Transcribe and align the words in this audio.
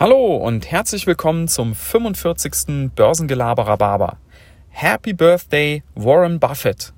Hallo 0.00 0.36
und 0.36 0.70
herzlich 0.70 1.08
willkommen 1.08 1.48
zum 1.48 1.74
45. 1.74 2.92
Börsengelaberer 2.94 3.76
Barber. 3.76 4.18
Happy 4.68 5.12
Birthday 5.12 5.82
Warren 5.96 6.38
Buffett. 6.38 6.92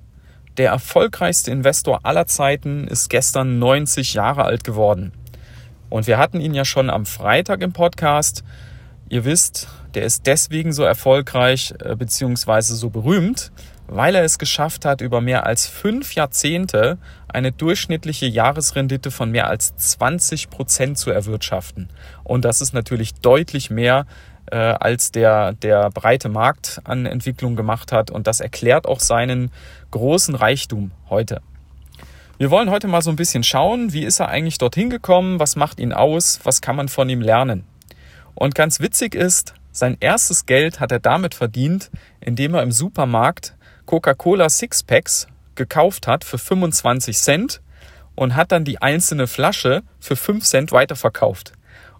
Der 0.59 0.73
erfolgreichste 0.73 1.51
Investor 1.51 2.01
aller 2.03 2.27
Zeiten 2.27 2.87
ist 2.87 3.09
gestern 3.09 3.59
90 3.59 4.13
Jahre 4.13 4.45
alt 4.45 4.65
geworden. 4.65 5.13
Und 5.89 6.09
wir 6.09 6.19
hatten 6.19 6.43
ihn 6.43 6.53
ja 6.53 6.67
schon 6.67 6.91
am 6.91 7.07
Freitag 7.07 7.63
im 7.63 7.73
Podcast. 7.73 8.45
Ihr 9.09 9.25
wisst, 9.25 9.69
der 9.95 10.03
ist 10.03 10.27
deswegen 10.27 10.75
so 10.75 10.83
erfolgreich 10.83 11.73
äh, 11.83 11.97
bzw. 11.97 12.61
so 12.61 12.91
berühmt, 12.91 13.51
weil 13.93 14.15
er 14.15 14.23
es 14.23 14.39
geschafft 14.39 14.85
hat, 14.85 15.01
über 15.01 15.21
mehr 15.21 15.47
als 15.47 15.67
fünf 15.67 16.15
Jahrzehnte 16.15 16.97
eine 17.27 17.51
durchschnittliche 17.51 18.27
Jahresrendite 18.27 19.11
von 19.11 19.33
mehr 19.33 19.49
als 19.49 19.77
20 19.77 20.49
Prozent 20.49 20.97
zu 20.97 21.11
erwirtschaften. 21.11 21.89
Und 22.23 22.45
das 22.45 22.61
ist 22.61 22.73
natürlich 22.73 23.15
deutlich 23.15 23.69
mehr, 23.69 24.07
äh, 24.53 24.57
als 24.57 25.11
der, 25.11 25.55
der 25.55 25.91
breite 25.91 26.29
Markt 26.29 26.81
an 26.85 27.05
Entwicklung 27.05 27.57
gemacht 27.57 27.91
hat. 27.91 28.13
Und 28.13 28.29
das 28.29 28.39
erklärt 28.39 28.87
auch 28.87 29.01
seinen 29.01 29.51
großen 29.91 30.37
Reichtum 30.37 30.93
heute. 31.09 31.43
Wir 32.39 32.53
wollen 32.53 32.71
heute 32.71 32.87
mal 32.87 33.03
so 33.03 33.11
ein 33.11 33.17
bisschen 33.17 33.43
schauen, 33.43 33.93
wie 33.93 34.05
ist 34.05 34.21
er 34.21 34.29
eigentlich 34.29 34.59
dorthin 34.59 34.89
gekommen, 34.89 35.41
was 35.41 35.57
macht 35.57 35.81
ihn 35.81 35.93
aus, 35.93 36.39
was 36.45 36.61
kann 36.61 36.77
man 36.77 36.89
von 36.89 37.09
ihm 37.09 37.21
lernen. 37.21 37.65
Und 38.37 38.55
ganz 38.55 38.79
witzig 38.79 39.17
ist, 39.17 39.55
sein 39.73 39.97
erstes 40.01 40.47
Geld 40.47 40.81
hat 40.81 40.93
er 40.93 41.01
damit 41.01 41.35
verdient, 41.35 41.91
indem 42.21 42.55
er 42.55 42.63
im 42.63 42.73
Supermarkt 42.73 43.55
Coca-Cola 43.87 44.49
Sixpacks 44.49 45.27
gekauft 45.55 46.07
hat 46.07 46.25
für 46.25 46.39
25 46.39 47.17
Cent 47.19 47.61
und 48.15 48.37
hat 48.37 48.53
dann 48.53 48.65
die 48.65 48.83
einzelne 48.83 49.27
Flasche 49.27 49.83
für 49.99 50.17
5 50.17 50.45
Cent 50.45 50.73
weiterverkauft. 50.73 51.53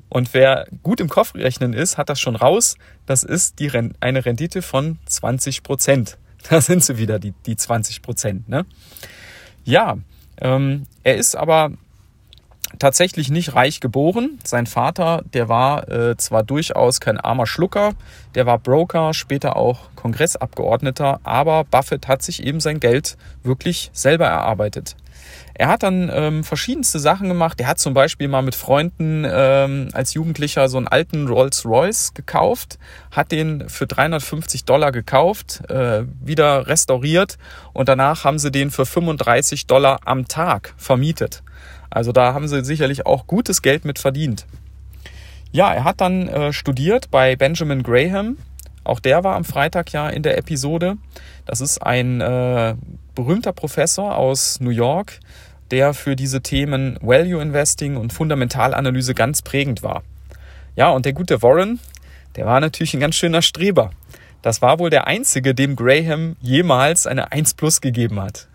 Und 0.09 0.35
wer 0.35 0.67
gut 0.83 1.01
im 1.01 1.09
Kopfrechnen 1.09 1.73
ist, 1.73 1.97
hat 1.97 2.09
das 2.09 2.21
schon 2.21 2.37
raus. 2.37 2.77
Das 3.07 3.23
ist 3.23 3.61
die, 3.61 3.71
eine 4.01 4.25
Rendite 4.25 4.61
von 4.61 4.99
20 5.07 5.63
Prozent. 5.63 6.19
Da 6.49 6.63
sind 6.63 6.83
sie 6.83 6.97
wieder, 6.97 7.19
die, 7.19 7.35
die 7.45 7.55
20 7.55 8.01
Prozent. 8.01 8.49
Ne? 8.49 8.65
Ja, 9.63 9.99
ähm, 10.41 10.87
er 11.03 11.17
ist 11.17 11.37
aber 11.37 11.73
tatsächlich 12.81 13.31
nicht 13.31 13.55
reich 13.55 13.79
geboren. 13.79 14.41
Sein 14.43 14.67
Vater, 14.67 15.23
der 15.33 15.49
war 15.49 15.89
äh, 15.89 16.17
zwar 16.17 16.43
durchaus 16.43 16.99
kein 16.99 17.21
armer 17.21 17.47
Schlucker, 17.47 17.93
der 18.35 18.47
war 18.47 18.59
Broker, 18.59 19.15
später 19.15 19.57
auch 19.57 19.79
Kongressabgeordneter, 19.95 21.21
aber 21.23 21.63
Buffett 21.63 22.09
hat 22.09 22.23
sich 22.23 22.43
eben 22.43 22.59
sein 22.59 22.81
Geld 22.81 23.17
wirklich 23.45 23.91
selber 23.93 24.27
erarbeitet. 24.27 24.97
Er 25.55 25.69
hat 25.69 25.83
dann 25.83 26.11
ähm, 26.13 26.43
verschiedenste 26.43 26.99
Sachen 26.99 27.29
gemacht. 27.29 27.61
Er 27.61 27.67
hat 27.67 27.79
zum 27.79 27.93
Beispiel 27.93 28.29
mal 28.29 28.41
mit 28.41 28.55
Freunden 28.55 29.27
ähm, 29.31 29.89
als 29.93 30.15
Jugendlicher 30.15 30.69
so 30.71 30.79
einen 30.79 30.89
alten 30.89 31.29
Rolls 31.29 31.67
Royce 31.67 32.15
gekauft, 32.15 32.79
hat 33.11 33.31
den 33.31 33.69
für 33.69 33.87
350 33.87 34.65
Dollar 34.65 34.91
gekauft, 34.91 35.69
äh, 35.69 36.05
wieder 36.19 36.67
restauriert 36.67 37.37
und 37.75 37.89
danach 37.89 38.25
haben 38.25 38.39
sie 38.39 38.51
den 38.51 38.71
für 38.71 38.87
35 38.87 39.67
Dollar 39.67 40.01
am 40.07 40.27
Tag 40.29 40.73
vermietet. 40.79 41.43
Also 41.91 42.13
da 42.13 42.33
haben 42.33 42.49
sie 42.49 42.65
sicherlich 42.65 43.05
auch 43.05 43.27
gutes 43.27 43.63
Geld 43.63 43.85
mit 43.85 43.99
verdient. 43.99 44.47
Ja, 45.53 45.75
er 45.75 45.85
hat 45.85 46.01
dann 46.01 46.29
äh, 46.29 46.53
studiert 46.53 47.11
bei 47.11 47.35
Benjamin 47.35 47.83
Graham. 47.83 48.39
Auch 48.85 49.01
der 49.01 49.25
war 49.25 49.35
am 49.35 49.45
Freitag 49.45 49.93
ja 49.93 50.09
in 50.09 50.23
der 50.23 50.39
Episode. 50.39 50.97
Das 51.45 51.61
ist 51.61 51.83
ein 51.83 52.21
äh, 52.21 52.77
berühmter 53.17 53.53
Professor 53.53 54.17
aus 54.17 54.61
New 54.61 54.71
York, 54.71 55.19
der 55.73 55.93
für 55.93 56.15
diese 56.15 56.41
Themen 56.41 56.97
Value 57.03 57.43
Investing 57.43 57.97
und 57.97 58.13
Fundamentalanalyse 58.13 59.15
ganz 59.15 59.43
prägend 59.43 59.83
war. 59.83 60.03
Ja, 60.77 60.91
und 60.91 61.05
der 61.05 61.13
gute 61.13 61.43
Warren, 61.43 61.81
der 62.37 62.47
war 62.47 62.61
natürlich 62.61 62.95
ein 62.95 63.01
ganz 63.01 63.17
schöner 63.17 63.43
Streber. 63.43 63.91
Das 64.43 64.63
war 64.63 64.79
wohl 64.79 64.91
der 64.91 65.07
einzige, 65.07 65.55
dem 65.55 65.77
Graham 65.77 66.37
jemals 66.41 67.07
eine 67.07 67.33
1 67.33 67.55
plus 67.55 67.81
gegeben 67.81 68.21
hat. 68.21 68.49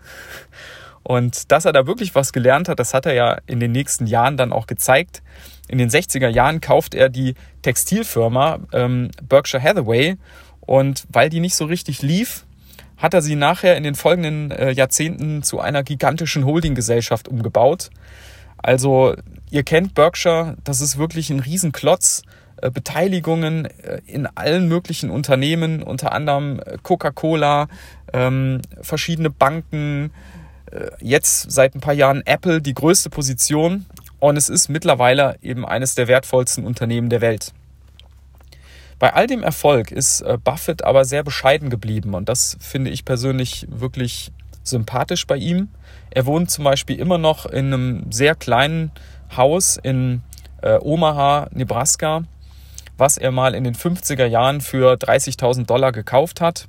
Und 1.06 1.52
dass 1.52 1.64
er 1.64 1.72
da 1.72 1.86
wirklich 1.86 2.16
was 2.16 2.32
gelernt 2.32 2.68
hat, 2.68 2.80
das 2.80 2.92
hat 2.92 3.06
er 3.06 3.14
ja 3.14 3.38
in 3.46 3.60
den 3.60 3.70
nächsten 3.70 4.08
Jahren 4.08 4.36
dann 4.36 4.52
auch 4.52 4.66
gezeigt. 4.66 5.22
In 5.68 5.78
den 5.78 5.88
60er 5.88 6.26
Jahren 6.26 6.60
kauft 6.60 6.96
er 6.96 7.08
die 7.08 7.34
Textilfirma 7.62 8.58
ähm, 8.72 9.12
Berkshire 9.22 9.62
Hathaway 9.62 10.16
und 10.62 11.06
weil 11.08 11.28
die 11.28 11.38
nicht 11.38 11.54
so 11.54 11.66
richtig 11.66 12.02
lief, 12.02 12.44
hat 12.96 13.14
er 13.14 13.22
sie 13.22 13.36
nachher 13.36 13.76
in 13.76 13.84
den 13.84 13.94
folgenden 13.94 14.50
äh, 14.50 14.72
Jahrzehnten 14.72 15.44
zu 15.44 15.60
einer 15.60 15.84
gigantischen 15.84 16.44
Holdinggesellschaft 16.44 17.28
umgebaut. 17.28 17.90
Also 18.58 19.14
ihr 19.48 19.62
kennt 19.62 19.94
Berkshire, 19.94 20.56
das 20.64 20.80
ist 20.80 20.98
wirklich 20.98 21.30
ein 21.30 21.38
Riesenklotz. 21.38 22.22
Äh, 22.60 22.72
Beteiligungen 22.72 23.66
äh, 23.66 24.00
in 24.06 24.26
allen 24.26 24.66
möglichen 24.66 25.10
Unternehmen, 25.10 25.84
unter 25.84 26.10
anderem 26.10 26.58
äh, 26.58 26.78
Coca-Cola, 26.82 27.68
ähm, 28.12 28.60
verschiedene 28.80 29.30
Banken, 29.30 30.10
jetzt 31.00 31.50
seit 31.50 31.74
ein 31.74 31.80
paar 31.80 31.94
Jahren 31.94 32.22
Apple 32.26 32.60
die 32.60 32.74
größte 32.74 33.10
Position 33.10 33.86
und 34.18 34.36
es 34.36 34.48
ist 34.48 34.68
mittlerweile 34.68 35.36
eben 35.42 35.64
eines 35.66 35.94
der 35.94 36.08
wertvollsten 36.08 36.64
Unternehmen 36.64 37.10
der 37.10 37.20
Welt. 37.20 37.52
Bei 38.98 39.12
all 39.12 39.26
dem 39.26 39.42
Erfolg 39.42 39.90
ist 39.90 40.22
äh, 40.22 40.38
Buffett 40.42 40.82
aber 40.82 41.04
sehr 41.04 41.22
bescheiden 41.22 41.68
geblieben 41.68 42.14
und 42.14 42.28
das 42.28 42.56
finde 42.60 42.90
ich 42.90 43.04
persönlich 43.04 43.66
wirklich 43.68 44.32
sympathisch 44.62 45.26
bei 45.26 45.36
ihm. 45.36 45.68
Er 46.10 46.24
wohnt 46.24 46.50
zum 46.50 46.64
Beispiel 46.64 46.98
immer 46.98 47.18
noch 47.18 47.44
in 47.46 47.72
einem 47.72 48.10
sehr 48.10 48.34
kleinen 48.34 48.90
Haus 49.36 49.76
in 49.82 50.22
äh, 50.62 50.78
Omaha, 50.80 51.48
Nebraska, 51.52 52.24
was 52.96 53.18
er 53.18 53.32
mal 53.32 53.54
in 53.54 53.64
den 53.64 53.74
50er 53.74 54.24
Jahren 54.24 54.62
für 54.62 54.94
30.000 54.94 55.66
Dollar 55.66 55.92
gekauft 55.92 56.40
hat. 56.40 56.66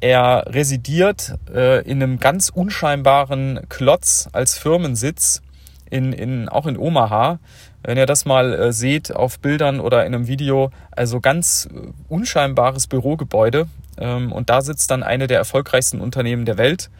Er 0.00 0.44
residiert 0.46 1.34
äh, 1.54 1.82
in 1.82 2.02
einem 2.02 2.18
ganz 2.18 2.48
unscheinbaren 2.48 3.60
Klotz 3.68 4.28
als 4.32 4.56
Firmensitz, 4.56 5.42
in, 5.90 6.12
in, 6.12 6.48
auch 6.48 6.66
in 6.66 6.78
Omaha. 6.78 7.38
Wenn 7.82 7.98
ihr 7.98 8.06
das 8.06 8.24
mal 8.24 8.54
äh, 8.54 8.72
seht 8.72 9.14
auf 9.14 9.38
Bildern 9.40 9.80
oder 9.80 10.06
in 10.06 10.14
einem 10.14 10.26
Video, 10.26 10.70
also 10.90 11.20
ganz 11.20 11.68
äh, 11.70 11.88
unscheinbares 12.08 12.86
Bürogebäude. 12.86 13.68
Ähm, 13.98 14.32
und 14.32 14.48
da 14.48 14.62
sitzt 14.62 14.90
dann 14.90 15.02
eine 15.02 15.26
der 15.26 15.38
erfolgreichsten 15.38 16.00
Unternehmen 16.00 16.46
der 16.46 16.56
Welt. 16.56 16.90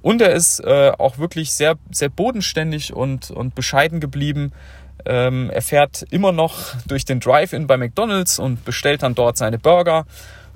Und 0.00 0.22
er 0.22 0.32
ist 0.32 0.60
äh, 0.60 0.92
auch 0.96 1.18
wirklich 1.18 1.52
sehr, 1.52 1.76
sehr 1.90 2.08
bodenständig 2.08 2.94
und, 2.94 3.30
und 3.30 3.54
bescheiden 3.54 4.00
geblieben. 4.00 4.52
Ähm, 5.04 5.50
er 5.50 5.62
fährt 5.62 6.06
immer 6.10 6.32
noch 6.32 6.74
durch 6.86 7.04
den 7.04 7.20
Drive-In 7.20 7.66
bei 7.66 7.76
McDonald's 7.76 8.38
und 8.38 8.64
bestellt 8.64 9.02
dann 9.02 9.14
dort 9.14 9.36
seine 9.36 9.58
Burger 9.58 10.06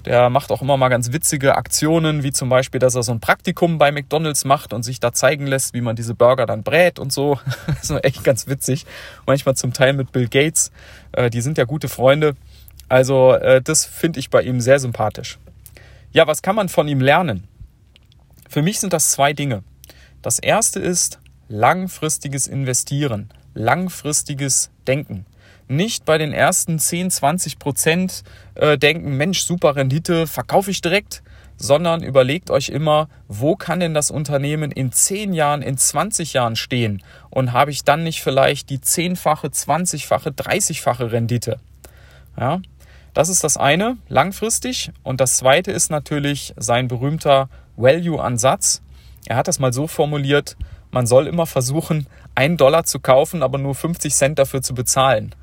der 0.05 0.31
macht 0.31 0.51
auch 0.51 0.63
immer 0.63 0.77
mal 0.77 0.89
ganz 0.89 1.13
witzige 1.13 1.57
Aktionen, 1.57 2.23
wie 2.23 2.33
zum 2.33 2.49
Beispiel, 2.49 2.79
dass 2.79 2.95
er 2.95 3.03
so 3.03 3.13
ein 3.13 3.21
Praktikum 3.21 3.79
bei 3.79 3.93
McDonalds 3.93 4.45
macht 4.45 4.73
und 4.73 4.83
sich 4.83 4.99
da 5.01 5.13
zeigen 5.13 5.47
lässt, 5.47 5.75
wie 5.75 5.83
man 5.83 5.97
diese 5.97 6.15
Burger 6.15 6.47
dann 6.47 6.63
brät 6.63 6.99
und 6.99 7.13
so. 7.13 7.39
Das 7.67 7.91
ist 7.91 8.05
echt 8.05 8.25
ganz 8.25 8.47
witzig. 8.47 8.87
Manchmal 9.27 9.57
zum 9.57 9.73
Teil 9.73 9.93
mit 9.93 10.13
Bill 10.13 10.29
Gates. 10.29 10.71
Äh, 11.13 11.31
die 11.31 11.41
sind 11.41 11.59
ja 11.59 11.65
gute 11.65 11.89
Freunde. 11.89 12.35
Also 12.89 13.33
äh, 13.35 13.63
das 13.63 13.85
finde 13.85 14.21
ich 14.21 14.31
bei 14.31 14.43
ihm 14.43 14.61
sehr 14.61 14.79
sympathisch. 14.79 15.39
Ja, 16.13 16.27
was 16.27 16.43
kann 16.43 16.57
man 16.57 16.69
von 16.69 16.89
ihm 16.89 17.01
lernen? 17.01 17.47
Für 18.49 18.63
mich 18.63 18.81
sind 18.81 18.93
das 18.93 19.13
zwei 19.13 19.33
Dinge. 19.33 19.63
Das 20.23 20.39
erste 20.39 20.81
ist 20.81 21.21
langfristiges 21.49 22.47
Investieren, 22.47 23.31
langfristiges 23.55 24.71
Denken 24.87 25.27
nicht 25.69 26.05
bei 26.05 26.19
den 26.19 26.33
ersten 26.33 26.79
10, 26.79 27.11
20 27.11 27.59
Prozent 27.59 28.23
äh, 28.55 28.77
denken, 28.77 29.17
Mensch, 29.17 29.41
super 29.43 29.77
Rendite, 29.77 30.27
verkaufe 30.27 30.71
ich 30.71 30.81
direkt, 30.81 31.23
sondern 31.57 32.03
überlegt 32.03 32.51
euch 32.51 32.71
immer, 32.71 33.09
wo 33.29 33.55
kann 33.55 33.81
denn 33.81 33.95
das 33.95 34.11
Unternehmen 34.11 34.71
in 34.73 34.93
10 34.93 35.33
Jahren, 35.35 35.63
in 35.63 35.77
20 35.77 36.33
Jahren 36.33 36.57
stehen 36.57 37.03
und 37.29 37.53
habe 37.53 37.71
ich 37.71 37.85
dann 37.85 38.03
nicht 38.03 38.23
vielleicht 38.23 38.71
die 38.71 38.79
10-fache, 38.79 39.49
20-fache, 39.49 40.31
30-fache 40.31 41.13
Rendite. 41.13 41.59
Ja, 42.39 42.61
das 43.13 43.29
ist 43.29 43.45
das 43.45 43.57
eine, 43.57 43.99
langfristig. 44.09 44.91
Und 45.03 45.21
das 45.21 45.37
zweite 45.37 45.71
ist 45.71 45.91
natürlich 45.91 46.55
sein 46.57 46.89
berühmter 46.89 47.49
Value-Ansatz. 47.77 48.83
Er 49.27 49.37
hat 49.37 49.49
das 49.49 49.59
mal 49.59 49.73
so 49.73 49.87
formuliert, 49.87 50.57
man 50.91 51.07
soll 51.07 51.27
immer 51.27 51.47
versuchen, 51.47 52.07
einen 52.41 52.57
Dollar 52.57 52.85
zu 52.85 53.01
kaufen, 53.01 53.43
aber 53.43 53.59
nur 53.59 53.75
50 53.75 54.15
Cent 54.15 54.39
dafür 54.39 54.63
zu 54.63 54.73
bezahlen. 54.73 55.35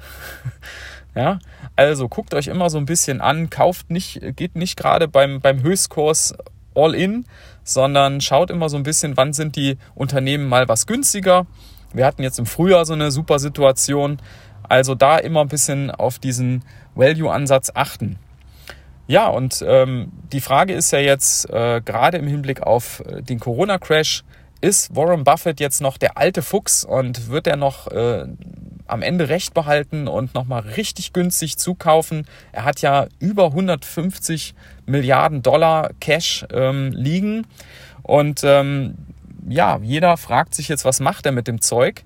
ja, 1.16 1.38
also 1.76 2.10
guckt 2.10 2.34
euch 2.34 2.48
immer 2.48 2.72
so 2.72 2.80
ein 2.80 2.86
bisschen 2.86 3.22
an, 3.22 3.52
kauft 3.52 3.92
nicht, 3.92 4.20
geht 4.36 4.56
nicht 4.56 4.78
gerade 4.78 5.08
beim, 5.08 5.40
beim 5.40 5.62
Höchstkurs 5.62 6.34
all 6.74 6.96
in, 6.96 7.26
sondern 7.64 8.20
schaut 8.20 8.50
immer 8.50 8.68
so 8.68 8.78
ein 8.78 8.84
bisschen, 8.84 9.16
wann 9.16 9.34
sind 9.34 9.56
die 9.56 9.78
Unternehmen 9.94 10.50
mal 10.50 10.68
was 10.68 10.88
günstiger. 10.88 11.46
Wir 11.94 12.06
hatten 12.06 12.24
jetzt 12.24 12.40
im 12.40 12.48
Frühjahr 12.48 12.84
so 12.84 12.94
eine 12.94 13.12
super 13.12 13.38
Situation. 13.38 14.18
Also 14.64 14.96
da 14.96 15.18
immer 15.20 15.42
ein 15.42 15.50
bisschen 15.50 15.92
auf 15.92 16.18
diesen 16.18 16.64
Value-Ansatz 16.96 17.72
achten. 17.76 18.18
Ja, 19.06 19.28
und 19.28 19.64
ähm, 19.66 20.12
die 20.34 20.42
Frage 20.42 20.74
ist 20.74 20.92
ja 20.92 21.00
jetzt 21.00 21.48
äh, 21.52 21.80
gerade 21.86 22.18
im 22.18 22.28
Hinblick 22.28 22.62
auf 22.64 23.04
äh, 23.06 23.22
den 23.22 23.40
Corona-Crash, 23.40 24.24
ist 24.62 24.96
Warren 24.96 25.24
Buffett 25.24 25.60
jetzt 25.60 25.82
noch 25.82 25.98
der 25.98 26.18
alte 26.18 26.42
Fuchs 26.42 26.84
und 26.84 27.30
wird 27.30 27.48
er 27.48 27.58
noch 27.58 27.88
äh, 27.88 28.26
am 28.88 29.02
Ende 29.02 29.30
recht 29.30 29.54
behalten 29.54 30.08
und 30.08 30.34
nochmal 30.34 30.62
richtig 30.62 31.14
günstig 31.14 31.58
zukaufen. 31.58 32.26
Er 32.52 32.66
hat 32.66 32.82
ja 32.82 33.08
über 33.20 33.48
150 33.48 34.56
Milliarden 34.86 35.42
Dollar 35.42 35.92
Cash 36.00 36.46
ähm, 36.52 36.92
liegen. 36.92 37.46
Und 38.04 38.42
ähm, 38.44 38.96
ja, 39.48 39.80
jeder 39.82 40.18
fragt 40.18 40.56
sich 40.56 40.68
jetzt, 40.70 40.86
was 40.86 41.00
macht 41.00 41.26
er 41.26 41.32
mit 41.32 41.48
dem 41.48 41.62
Zeug? 41.62 42.04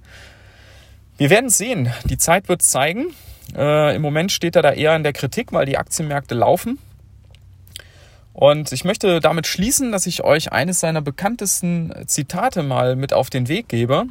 Wir 1.18 1.30
werden 1.30 1.50
sehen. 1.50 1.92
Die 2.06 2.18
Zeit 2.18 2.50
wird 2.50 2.64
zeigen. 2.64 3.14
Äh, 3.56 3.96
Im 3.96 4.02
Moment 4.02 4.32
steht 4.32 4.56
er 4.56 4.62
da 4.62 4.72
eher 4.72 4.96
in 4.96 5.04
der 5.04 5.14
Kritik, 5.14 5.52
weil 5.52 5.66
die 5.66 5.78
Aktienmärkte 5.78 6.36
laufen. 6.36 6.80
Und 8.34 8.72
ich 8.72 8.86
möchte 8.86 9.20
damit 9.20 9.48
schließen, 9.48 9.92
dass 9.92 10.06
ich 10.06 10.24
euch 10.24 10.52
eines 10.52 10.80
seiner 10.80 11.02
bekanntesten 11.02 11.94
Zitate 12.08 12.64
mal 12.64 12.96
mit 12.96 13.14
auf 13.14 13.30
den 13.30 13.48
Weg 13.48 13.68
gebe. 13.68 14.06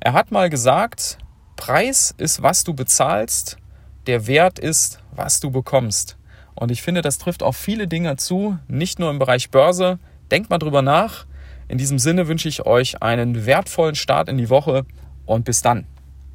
Er 0.00 0.12
hat 0.14 0.30
mal 0.30 0.48
gesagt, 0.48 1.18
Preis 1.56 2.14
ist, 2.16 2.42
was 2.42 2.64
du 2.64 2.72
bezahlst, 2.72 3.58
der 4.06 4.26
Wert 4.26 4.58
ist, 4.58 5.00
was 5.14 5.40
du 5.40 5.50
bekommst. 5.50 6.16
Und 6.54 6.70
ich 6.70 6.82
finde, 6.82 7.02
das 7.02 7.18
trifft 7.18 7.42
auf 7.42 7.56
viele 7.56 7.86
Dinge 7.86 8.16
zu, 8.16 8.58
nicht 8.66 8.98
nur 8.98 9.10
im 9.10 9.18
Bereich 9.18 9.50
Börse. 9.50 9.98
Denkt 10.30 10.50
mal 10.50 10.58
drüber 10.58 10.82
nach. 10.82 11.26
In 11.68 11.78
diesem 11.78 11.98
Sinne 11.98 12.28
wünsche 12.28 12.48
ich 12.48 12.66
euch 12.66 13.02
einen 13.02 13.46
wertvollen 13.46 13.94
Start 13.94 14.28
in 14.28 14.38
die 14.38 14.50
Woche 14.50 14.84
und 15.26 15.44
bis 15.44 15.62
dann. 15.62 15.86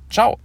Ciao. 0.10 0.38